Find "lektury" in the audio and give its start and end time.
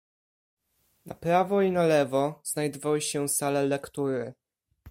3.65-4.33